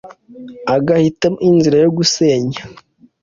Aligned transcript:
agahitamo 0.75 1.37
inzira 1.49 1.75
yo 1.83 1.89
gusenya 1.97 2.61